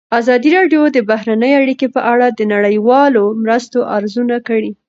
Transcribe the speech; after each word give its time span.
ازادي 0.19 0.49
راډیو 0.57 0.81
د 0.91 0.97
بهرنۍ 1.11 1.53
اړیکې 1.61 1.87
په 1.95 2.01
اړه 2.11 2.27
د 2.31 2.39
نړیوالو 2.53 3.23
مرستو 3.43 3.79
ارزونه 3.97 4.35
کړې. 4.47 4.71